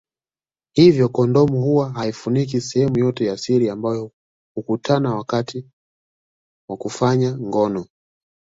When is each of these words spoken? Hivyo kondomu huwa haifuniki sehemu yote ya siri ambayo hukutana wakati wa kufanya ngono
Hivyo 0.73 1.09
kondomu 1.09 1.61
huwa 1.61 1.89
haifuniki 1.89 2.61
sehemu 2.61 2.99
yote 2.99 3.25
ya 3.25 3.37
siri 3.37 3.69
ambayo 3.69 4.11
hukutana 4.55 5.15
wakati 5.15 5.65
wa 6.69 6.77
kufanya 6.77 7.37
ngono 7.37 7.85